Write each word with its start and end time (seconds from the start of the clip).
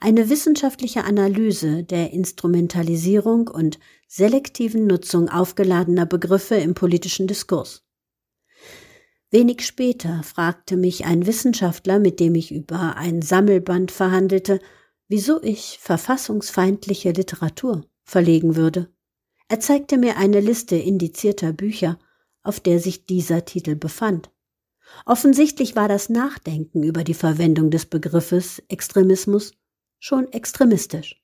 Eine 0.00 0.30
wissenschaftliche 0.30 1.04
Analyse 1.04 1.84
der 1.84 2.12
Instrumentalisierung 2.12 3.48
und 3.48 3.78
selektiven 4.08 4.86
Nutzung 4.86 5.28
aufgeladener 5.28 6.06
Begriffe 6.06 6.54
im 6.54 6.74
politischen 6.74 7.26
Diskurs. 7.26 7.84
Wenig 9.30 9.66
später 9.66 10.22
fragte 10.22 10.76
mich 10.76 11.04
ein 11.04 11.26
Wissenschaftler, 11.26 11.98
mit 11.98 12.20
dem 12.20 12.34
ich 12.36 12.52
über 12.52 12.96
ein 12.96 13.20
Sammelband 13.20 13.90
verhandelte, 13.90 14.60
wieso 15.08 15.42
ich 15.42 15.78
verfassungsfeindliche 15.80 17.12
Literatur 17.12 17.86
verlegen 18.04 18.56
würde. 18.56 18.92
Er 19.48 19.60
zeigte 19.60 19.98
mir 19.98 20.16
eine 20.16 20.40
Liste 20.40 20.76
indizierter 20.76 21.52
Bücher, 21.52 21.98
auf 22.42 22.60
der 22.60 22.80
sich 22.80 23.06
dieser 23.06 23.44
Titel 23.44 23.76
befand. 23.76 24.30
Offensichtlich 25.04 25.76
war 25.76 25.88
das 25.88 26.08
Nachdenken 26.08 26.82
über 26.82 27.04
die 27.04 27.14
Verwendung 27.14 27.70
des 27.70 27.86
Begriffes 27.86 28.62
Extremismus 28.68 29.52
schon 29.98 30.32
extremistisch. 30.32 31.22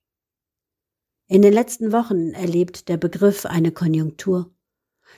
In 1.29 1.42
den 1.42 1.53
letzten 1.53 1.92
Wochen 1.92 2.33
erlebt 2.33 2.89
der 2.89 2.97
Begriff 2.97 3.47
eine 3.47 3.73
Konjunktur. 3.73 4.53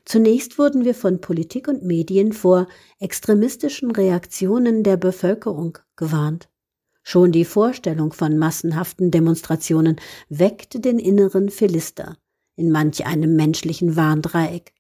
Zunächst 0.05 0.59
wurden 0.59 0.85
wir 0.85 0.95
von 0.95 1.21
Politik 1.21 1.69
und 1.69 1.83
Medien 1.83 2.33
vor 2.33 2.69
extremistischen 2.99 3.91
Reaktionen 3.91 4.83
der 4.83 4.97
Bevölkerung 4.97 5.79
gewarnt. 5.97 6.49
Schon 7.07 7.33
die 7.33 7.45
Vorstellung 7.45 8.15
von 8.15 8.39
massenhaften 8.39 9.11
Demonstrationen 9.11 10.01
weckte 10.31 10.81
den 10.81 10.99
inneren 10.99 11.51
Philister 11.51 12.17
in 12.57 12.71
manch 12.71 13.05
einem 13.05 13.37
menschlichen 13.37 13.95
Warndreieck. 13.95 14.73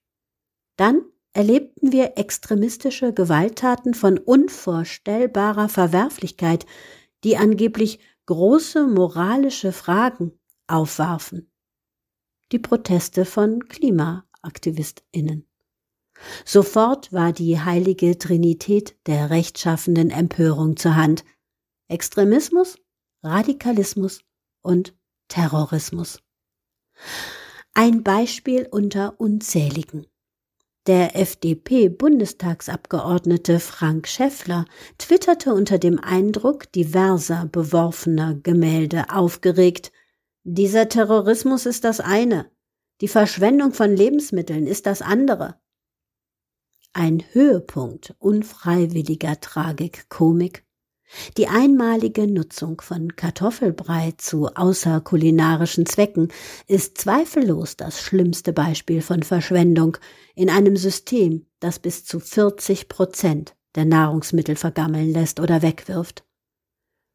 Dann 0.77 1.03
erlebten 1.35 1.93
wir 1.93 2.17
extremistische 2.17 3.13
Gewalttaten 3.13 3.93
von 3.93 4.17
unvorstellbarer 4.17 5.69
Verwerflichkeit, 5.69 6.65
die 7.25 7.37
angeblich 7.37 7.99
große 8.27 8.87
moralische 8.87 9.73
Fragen 9.73 10.33
aufwarfen. 10.67 11.51
Die 12.53 12.59
Proteste 12.59 13.27
von 13.27 13.69
Klimaaktivistinnen. 13.69 15.47
Sofort 16.45 17.13
war 17.13 17.33
die 17.33 17.61
heilige 17.61 18.17
Trinität 18.17 18.97
der 19.07 19.31
rechtschaffenden 19.31 20.11
Empörung 20.11 20.77
zur 20.77 20.97
Hand, 20.97 21.25
Extremismus, 21.89 22.79
Radikalismus 23.23 24.21
und 24.63 24.97
Terrorismus. 25.29 26.21
Ein 27.73 28.03
Beispiel 28.03 28.69
unter 28.71 29.19
unzähligen. 29.21 30.07
Der 30.87 31.17
FDP-Bundestagsabgeordnete 31.17 33.59
Frank 33.59 34.07
Schäffler 34.07 34.67
twitterte 34.99 35.55
unter 35.55 35.79
dem 35.79 35.99
Eindruck 35.99 36.71
diverser 36.73 37.47
beworfener 37.47 38.35
Gemälde 38.35 39.07
aufgeregt, 39.11 39.93
dieser 40.43 40.91
Terrorismus 40.91 41.65
ist 41.65 41.85
das 41.85 42.01
eine, 42.01 42.51
die 43.01 43.09
Verschwendung 43.09 43.73
von 43.73 43.97
Lebensmitteln 43.97 44.67
ist 44.67 44.85
das 44.85 45.01
andere. 45.01 45.59
Ein 46.93 47.25
Höhepunkt 47.33 48.15
unfreiwilliger 48.19 49.41
Tragikkomik 49.41 50.67
die 51.37 51.49
einmalige 51.49 52.27
Nutzung 52.27 52.81
von 52.81 53.17
Kartoffelbrei 53.17 54.15
zu 54.17 54.49
außerkulinarischen 54.55 55.87
Zwecken 55.87 56.29
ist 56.67 56.99
zweifellos 56.99 57.77
das 57.77 58.01
schlimmste 58.01 58.53
Beispiel 58.53 59.03
von 59.03 59.23
Verschwendung 59.23 59.97
in 60.35 60.51
einem 60.51 60.77
System, 60.77 61.47
das 61.61 61.79
bis 61.79 62.05
zu 62.05 62.21
40 62.21 62.89
Prozent 62.89 63.55
der 63.75 63.85
Nahrungsmittel 63.85 64.57
vergammeln 64.57 65.13
lässt 65.13 65.41
oder 65.41 65.63
wegwirft. 65.63 66.25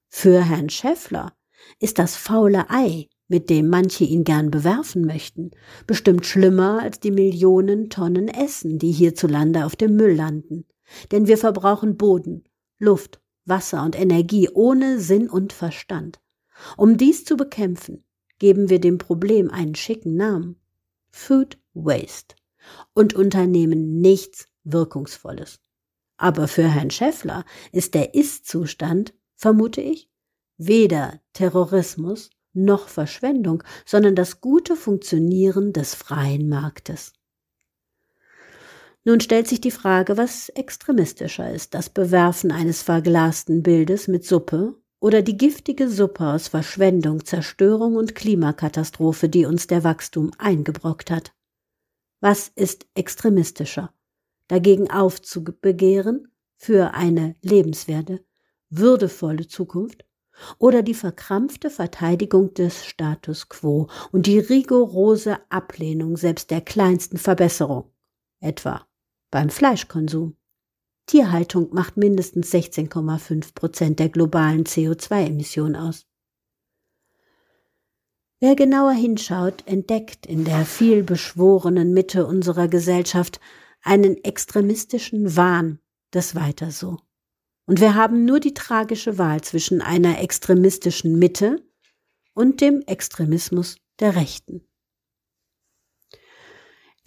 Für 0.09 0.43
Herrn 0.43 0.69
Schäffler 0.69 1.33
ist 1.79 1.99
das 1.99 2.15
faule 2.15 2.69
Ei, 2.69 3.07
mit 3.27 3.49
dem 3.49 3.69
manche 3.69 4.05
ihn 4.05 4.23
gern 4.23 4.49
bewerfen 4.49 5.05
möchten, 5.05 5.51
bestimmt 5.85 6.25
schlimmer 6.25 6.81
als 6.81 6.99
die 6.99 7.11
Millionen 7.11 7.89
Tonnen 7.89 8.27
Essen, 8.27 8.79
die 8.79 8.91
hierzulande 8.91 9.65
auf 9.65 9.75
dem 9.75 9.95
Müll 9.95 10.15
landen. 10.15 10.65
Denn 11.11 11.27
wir 11.27 11.37
verbrauchen 11.37 11.95
Boden, 11.95 12.43
Luft 12.79 13.21
Wasser 13.49 13.83
und 13.83 13.99
Energie 13.99 14.49
ohne 14.49 14.99
Sinn 14.99 15.29
und 15.29 15.53
Verstand. 15.53 16.19
Um 16.77 16.97
dies 16.97 17.25
zu 17.25 17.37
bekämpfen, 17.37 18.03
geben 18.37 18.69
wir 18.69 18.79
dem 18.79 18.97
Problem 18.97 19.51
einen 19.51 19.75
schicken 19.75 20.15
Namen. 20.15 20.59
Food 21.09 21.57
Waste. 21.73 22.35
Und 22.93 23.13
unternehmen 23.13 23.99
nichts 24.01 24.47
Wirkungsvolles. 24.63 25.59
Aber 26.17 26.47
für 26.47 26.67
Herrn 26.67 26.91
Schäffler 26.91 27.45
ist 27.71 27.93
der 27.93 28.13
Ist-Zustand, 28.13 29.13
vermute 29.35 29.81
ich, 29.81 30.09
weder 30.57 31.21
Terrorismus 31.33 32.29
noch 32.53 32.89
Verschwendung, 32.89 33.63
sondern 33.85 34.15
das 34.15 34.41
gute 34.41 34.75
Funktionieren 34.75 35.71
des 35.71 35.95
freien 35.95 36.49
Marktes. 36.49 37.13
Nun 39.05 39.21
stellt 39.21 39.47
sich 39.47 39.61
die 39.61 39.71
Frage, 39.71 40.17
was 40.17 40.49
extremistischer 40.49 41.51
ist, 41.51 41.73
das 41.73 41.89
Bewerfen 41.89 42.51
eines 42.51 42.81
verglasten 42.81 43.63
Bildes 43.63 44.07
mit 44.07 44.25
Suppe 44.25 44.75
oder 44.99 45.21
die 45.21 45.37
giftige 45.37 45.89
Suppe 45.89 46.27
aus 46.27 46.49
Verschwendung, 46.49 47.23
Zerstörung 47.23 47.95
und 47.95 48.13
Klimakatastrophe, 48.13 49.29
die 49.29 49.45
uns 49.45 49.67
der 49.67 49.83
Wachstum 49.85 50.31
eingebrockt 50.37 51.11
hat. 51.11 51.33
Was 52.19 52.49
ist 52.49 52.85
extremistischer? 52.95 53.93
Dagegen 54.49 54.91
aufzubegehren 54.91 56.27
für 56.57 56.93
eine 56.93 57.35
lebenswerte, 57.41 58.25
würdevolle 58.69 59.47
Zukunft 59.47 60.05
oder 60.57 60.83
die 60.83 60.93
verkrampfte 60.93 61.69
Verteidigung 61.69 62.53
des 62.53 62.85
Status 62.85 63.47
quo 63.47 63.87
und 64.11 64.25
die 64.25 64.39
rigorose 64.39 65.37
Ablehnung 65.49 66.17
selbst 66.17 66.51
der 66.51 66.61
kleinsten 66.61 67.17
Verbesserung, 67.17 67.91
etwa 68.41 68.88
beim 69.31 69.49
Fleischkonsum. 69.49 70.35
Tierhaltung 71.05 71.73
macht 71.73 71.97
mindestens 71.97 72.51
16,5 72.53 73.53
Prozent 73.53 73.99
der 73.99 74.09
globalen 74.09 74.63
CO2-Emissionen 74.63 75.75
aus. 75.75 76.05
Wer 78.39 78.55
genauer 78.55 78.93
hinschaut, 78.93 79.67
entdeckt 79.67 80.25
in 80.25 80.45
der 80.45 80.65
vielbeschworenen 80.65 81.93
Mitte 81.93 82.25
unserer 82.25 82.67
Gesellschaft 82.67 83.39
einen 83.81 84.23
extremistischen 84.23 85.35
Wahn 85.35 85.79
des 86.13 86.35
Weiter 86.35 86.71
so. 86.71 86.99
Und 87.65 87.81
wir 87.81 87.95
haben 87.95 88.25
nur 88.25 88.39
die 88.39 88.53
tragische 88.53 89.17
Wahl 89.17 89.41
zwischen 89.41 89.81
einer 89.81 90.21
extremistischen 90.21 91.19
Mitte 91.19 91.63
und 92.33 92.61
dem 92.61 92.81
Extremismus 92.87 93.77
der 93.99 94.15
Rechten. 94.15 94.68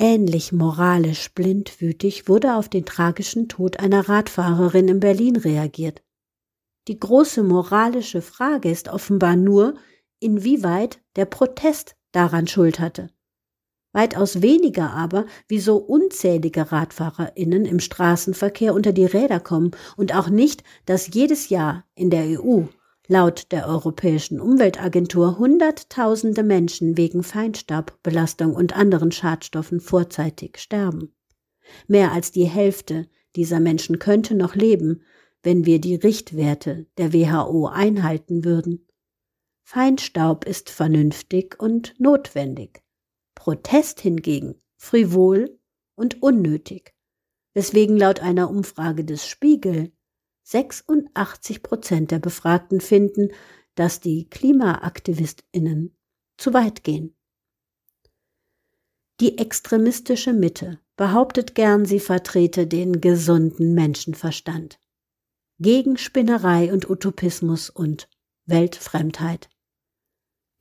Ähnlich 0.04 0.50
moralisch 0.50 1.32
blindwütig 1.32 2.26
wurde 2.26 2.56
auf 2.56 2.69
den 2.69 2.84
tragischen 2.84 3.49
Tod 3.49 3.78
einer 3.78 4.08
Radfahrerin 4.08 4.88
in 4.88 4.99
Berlin 4.99 5.37
reagiert. 5.37 6.02
Die 6.88 6.99
große 6.99 7.44
moralische 7.44 8.20
Frage 8.20 8.69
ist 8.69 8.88
offenbar 8.88 9.37
nur, 9.37 9.75
inwieweit 10.19 11.00
der 11.14 11.26
Protest 11.26 11.94
daran 12.10 12.49
Schuld 12.49 12.81
hatte. 12.81 13.10
Weitaus 13.93 14.43
weniger 14.43 14.90
aber, 14.90 15.25
wieso 15.46 15.76
unzählige 15.76 16.72
Radfahrerinnen 16.72 17.64
im 17.64 17.78
Straßenverkehr 17.78 18.75
unter 18.75 18.93
die 18.93 19.06
Räder 19.06 19.38
kommen 19.38 19.70
und 19.96 20.16
auch 20.16 20.28
nicht, 20.28 20.64
dass 20.84 21.14
jedes 21.14 21.48
Jahr 21.48 21.84
in 21.94 22.10
der 22.10 22.40
EU 22.40 22.62
laut 23.08 23.50
der 23.50 23.66
Europäischen 23.66 24.40
Umweltagentur 24.40 25.38
Hunderttausende 25.38 26.43
Menschen 26.43 26.96
wegen 26.96 27.22
Feinstaubbelastung 27.22 28.54
und 28.54 28.76
anderen 28.76 29.12
Schadstoffen 29.12 29.81
vorzeitig 29.81 30.58
sterben. 30.58 31.14
Mehr 31.87 32.12
als 32.12 32.31
die 32.31 32.44
Hälfte 32.44 33.08
dieser 33.37 33.60
Menschen 33.60 33.99
könnte 33.99 34.34
noch 34.34 34.54
leben, 34.54 35.02
wenn 35.43 35.66
wir 35.66 35.81
die 35.81 35.96
Richtwerte 35.96 36.87
der 36.99 37.12
WHO 37.12 37.66
einhalten 37.66 38.44
würden. 38.44 38.87
Feinstaub 39.64 40.44
ist 40.44 40.70
vernünftig 40.70 41.56
und 41.58 41.94
notwendig. 41.98 42.82
Protest 43.34 44.00
hingegen 44.00 44.60
frivol 44.76 45.58
und 45.94 46.22
unnötig. 46.22 46.94
weswegen 47.55 47.96
laut 47.96 48.20
einer 48.20 48.50
Umfrage 48.50 49.05
des 49.05 49.26
Spiegel 49.26 49.93
86 50.42 51.62
Prozent 51.62 52.10
der 52.10 52.18
Befragten 52.18 52.80
finden, 52.80 53.30
dass 53.74 54.00
die 54.00 54.28
KlimaaktivistInnen 54.28 55.96
zu 56.36 56.52
weit 56.52 56.84
gehen. 56.84 57.16
Die 59.20 59.38
extremistische 59.38 60.32
Mitte 60.32 60.80
behauptet 60.96 61.54
gern, 61.54 61.84
sie 61.84 62.00
vertrete 62.00 62.66
den 62.66 63.00
gesunden 63.00 63.74
Menschenverstand. 63.74 64.78
Gegen 65.58 65.96
Spinnerei 65.96 66.72
und 66.72 66.90
Utopismus 66.90 67.70
und 67.70 68.08
Weltfremdheit. 68.46 69.48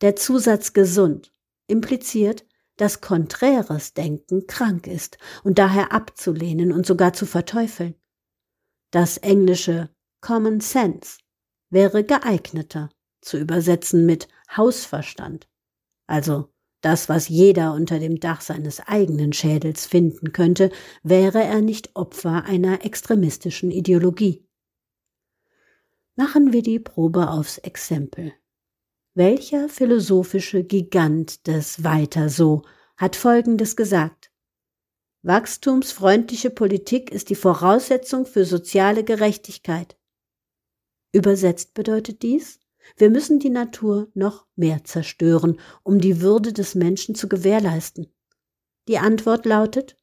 Der 0.01 0.15
Zusatz 0.15 0.73
gesund 0.73 1.33
impliziert, 1.67 2.45
dass 2.77 3.01
konträres 3.01 3.93
Denken 3.93 4.47
krank 4.47 4.87
ist 4.87 5.17
und 5.43 5.57
daher 5.57 5.91
abzulehnen 5.91 6.71
und 6.71 6.85
sogar 6.85 7.13
zu 7.13 7.25
verteufeln. 7.25 7.95
Das 8.91 9.17
englische 9.17 9.89
Common 10.21 10.59
Sense 10.59 11.17
wäre 11.69 12.03
geeigneter 12.03 12.89
zu 13.21 13.37
übersetzen 13.37 14.05
mit 14.05 14.27
Hausverstand, 14.55 15.47
also 16.07 16.51
das, 16.81 17.09
was 17.09 17.29
jeder 17.29 17.73
unter 17.73 17.99
dem 17.99 18.19
Dach 18.19 18.41
seines 18.41 18.79
eigenen 18.79 19.33
Schädels 19.33 19.85
finden 19.85 20.33
könnte, 20.33 20.71
wäre 21.03 21.43
er 21.43 21.61
nicht 21.61 21.95
Opfer 21.95 22.43
einer 22.43 22.83
extremistischen 22.83 23.69
Ideologie. 23.69 24.47
Machen 26.15 26.51
wir 26.51 26.63
die 26.63 26.79
Probe 26.79 27.29
aufs 27.29 27.59
Exempel. 27.59 28.33
Welcher 29.13 29.69
philosophische 29.69 30.63
Gigant 30.63 31.45
des 31.47 31.83
Weiter 31.83 32.29
so 32.29 32.63
hat 32.97 33.15
Folgendes 33.15 33.75
gesagt. 33.75 34.30
Wachstumsfreundliche 35.23 36.49
Politik 36.49 37.11
ist 37.11 37.29
die 37.29 37.35
Voraussetzung 37.35 38.25
für 38.25 38.43
soziale 38.43 39.03
Gerechtigkeit. 39.03 39.97
Übersetzt 41.13 41.75
bedeutet 41.75 42.23
dies, 42.23 42.59
wir 42.97 43.11
müssen 43.11 43.39
die 43.39 43.51
Natur 43.51 44.09
noch 44.15 44.47
mehr 44.55 44.83
zerstören, 44.83 45.59
um 45.83 45.99
die 45.99 46.21
Würde 46.21 46.53
des 46.53 46.73
Menschen 46.73 47.13
zu 47.13 47.29
gewährleisten. 47.29 48.07
Die 48.87 48.97
Antwort 48.97 49.45
lautet 49.45 49.95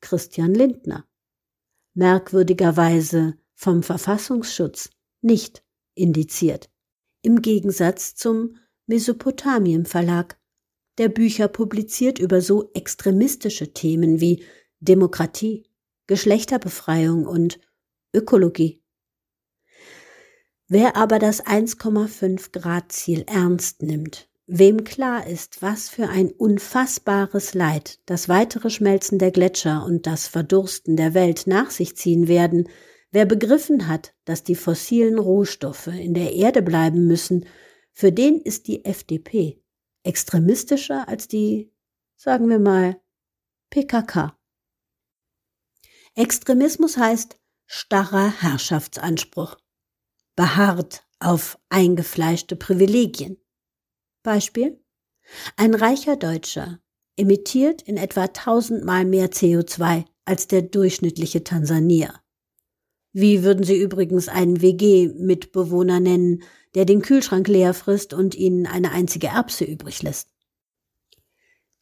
Christian 0.00 0.54
Lindner. 0.54 1.06
Merkwürdigerweise 1.94 3.38
vom 3.54 3.84
Verfassungsschutz 3.84 4.90
nicht 5.22 5.64
indiziert. 5.94 6.68
Im 7.22 7.40
Gegensatz 7.40 8.16
zum 8.16 8.56
Mesopotamien 8.86 9.86
Verlag, 9.86 10.38
der 10.98 11.08
Bücher 11.08 11.46
publiziert 11.48 12.18
über 12.18 12.40
so 12.40 12.70
extremistische 12.74 13.72
Themen 13.72 14.20
wie 14.20 14.44
Demokratie, 14.84 15.64
Geschlechterbefreiung 16.06 17.26
und 17.26 17.58
Ökologie. 18.14 18.82
Wer 20.68 20.96
aber 20.96 21.18
das 21.18 21.44
1,5 21.44 22.52
Grad 22.52 22.92
Ziel 22.92 23.24
ernst 23.26 23.82
nimmt, 23.82 24.28
wem 24.46 24.84
klar 24.84 25.26
ist, 25.26 25.62
was 25.62 25.88
für 25.88 26.08
ein 26.08 26.30
unfassbares 26.30 27.54
Leid 27.54 28.00
das 28.06 28.28
weitere 28.28 28.70
Schmelzen 28.70 29.18
der 29.18 29.30
Gletscher 29.30 29.84
und 29.84 30.06
das 30.06 30.26
Verdursten 30.26 30.96
der 30.96 31.14
Welt 31.14 31.46
nach 31.46 31.70
sich 31.70 31.96
ziehen 31.96 32.28
werden, 32.28 32.68
wer 33.10 33.26
begriffen 33.26 33.88
hat, 33.88 34.14
dass 34.24 34.42
die 34.42 34.54
fossilen 34.54 35.18
Rohstoffe 35.18 35.86
in 35.88 36.14
der 36.14 36.32
Erde 36.32 36.62
bleiben 36.62 37.06
müssen, 37.06 37.46
für 37.92 38.10
den 38.10 38.40
ist 38.40 38.66
die 38.66 38.84
FDP 38.84 39.62
extremistischer 40.02 41.08
als 41.08 41.28
die, 41.28 41.72
sagen 42.16 42.48
wir 42.48 42.58
mal, 42.58 43.00
PKK. 43.70 44.36
Extremismus 46.16 46.96
heißt 46.96 47.36
starrer 47.66 48.32
Herrschaftsanspruch 48.40 49.56
beharrt 50.36 51.04
auf 51.18 51.58
eingefleischte 51.70 52.54
Privilegien. 52.54 53.36
Beispiel? 54.22 54.80
Ein 55.56 55.74
reicher 55.74 56.16
Deutscher 56.16 56.78
emittiert 57.16 57.82
in 57.82 57.96
etwa 57.96 58.28
tausendmal 58.28 59.04
mehr 59.04 59.30
CO2 59.30 60.04
als 60.24 60.46
der 60.46 60.62
durchschnittliche 60.62 61.42
Tansanier. 61.42 62.14
Wie 63.12 63.42
würden 63.42 63.64
Sie 63.64 63.76
übrigens 63.76 64.28
einen 64.28 64.60
WG-Mitbewohner 64.60 66.00
nennen, 66.00 66.42
der 66.74 66.84
den 66.84 67.02
Kühlschrank 67.02 67.48
leer 67.48 67.74
frisst 67.74 68.14
und 68.14 68.34
Ihnen 68.34 68.66
eine 68.66 68.90
einzige 68.90 69.28
Erbse 69.28 69.64
übrig 69.64 70.02
lässt? 70.02 70.28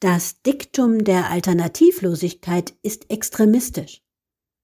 Das 0.01 0.43
Diktum 0.43 1.05
der 1.05 1.31
Alternativlosigkeit 1.31 2.75
ist 2.83 3.11
extremistisch. 3.11 4.03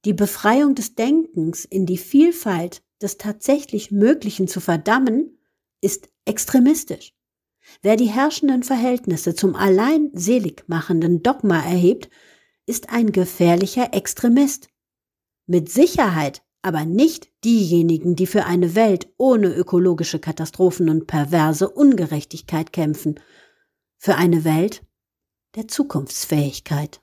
Die 0.05 0.15
Befreiung 0.15 0.75
des 0.75 0.95
Denkens 0.95 1.65
in 1.65 1.87
die 1.87 1.99
Vielfalt 1.99 2.83
des 3.03 3.19
tatsächlich 3.19 3.91
Möglichen 3.91 4.49
zu 4.49 4.61
verdammen, 4.61 5.39
ist 5.81 6.09
extremistisch. 6.25 7.15
Wer 7.83 7.97
die 7.97 8.07
herrschenden 8.07 8.63
Verhältnisse 8.63 9.35
zum 9.35 9.55
allein 9.55 10.11
selig 10.15 10.65
machenden 10.69 11.23
Dogma 11.23 11.61
erhebt, 11.61 12.09
ist 12.67 12.91
ein 12.91 13.13
gefährlicher 13.13 13.95
Extremist. 13.95 14.69
Mit 15.47 15.71
Sicherheit 15.71 16.43
aber 16.63 16.85
nicht 16.85 17.31
diejenigen, 17.45 18.17
die 18.17 18.27
für 18.27 18.45
eine 18.45 18.75
Welt 18.75 19.09
ohne 19.17 19.55
ökologische 19.55 20.19
Katastrophen 20.19 20.91
und 20.91 21.07
perverse 21.07 21.69
Ungerechtigkeit 21.69 22.73
kämpfen, 22.73 23.21
für 23.97 24.17
eine 24.17 24.45
Welt 24.45 24.83
der 25.55 25.69
Zukunftsfähigkeit. 25.69 27.01